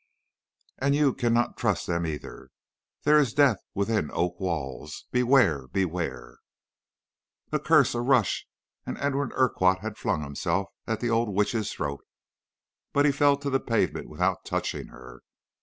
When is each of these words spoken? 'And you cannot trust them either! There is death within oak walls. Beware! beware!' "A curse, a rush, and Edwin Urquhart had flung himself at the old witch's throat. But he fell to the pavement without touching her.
'And 0.79 0.95
you 0.95 1.13
cannot 1.13 1.57
trust 1.57 1.85
them 1.85 2.07
either! 2.07 2.49
There 3.03 3.19
is 3.19 3.35
death 3.35 3.57
within 3.75 4.09
oak 4.13 4.39
walls. 4.39 5.05
Beware! 5.11 5.67
beware!' 5.67 6.39
"A 7.51 7.59
curse, 7.59 7.93
a 7.93 8.01
rush, 8.01 8.47
and 8.83 8.97
Edwin 8.97 9.31
Urquhart 9.33 9.81
had 9.81 9.99
flung 9.99 10.23
himself 10.23 10.69
at 10.87 11.01
the 11.01 11.11
old 11.11 11.29
witch's 11.29 11.71
throat. 11.71 12.03
But 12.93 13.05
he 13.05 13.11
fell 13.11 13.37
to 13.37 13.51
the 13.51 13.59
pavement 13.59 14.09
without 14.09 14.43
touching 14.43 14.87
her. 14.87 15.21